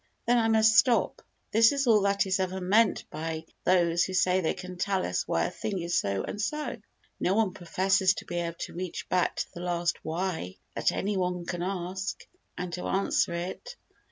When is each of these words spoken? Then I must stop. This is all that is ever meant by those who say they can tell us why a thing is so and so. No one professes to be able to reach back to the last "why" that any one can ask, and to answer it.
Then 0.25 0.39
I 0.39 0.47
must 0.47 0.79
stop. 0.79 1.21
This 1.51 1.71
is 1.71 1.85
all 1.85 2.01
that 2.01 2.25
is 2.25 2.39
ever 2.39 2.59
meant 2.59 3.07
by 3.11 3.45
those 3.65 4.03
who 4.03 4.15
say 4.15 4.41
they 4.41 4.55
can 4.55 4.75
tell 4.75 5.05
us 5.05 5.27
why 5.27 5.45
a 5.45 5.51
thing 5.51 5.79
is 5.79 5.99
so 5.99 6.23
and 6.23 6.41
so. 6.41 6.77
No 7.19 7.35
one 7.35 7.53
professes 7.53 8.15
to 8.15 8.25
be 8.25 8.39
able 8.39 8.57
to 8.61 8.73
reach 8.73 9.07
back 9.09 9.35
to 9.35 9.53
the 9.53 9.59
last 9.59 10.03
"why" 10.03 10.57
that 10.73 10.91
any 10.91 11.17
one 11.17 11.45
can 11.45 11.61
ask, 11.61 12.25
and 12.57 12.73
to 12.73 12.87
answer 12.87 13.35
it. 13.35 13.75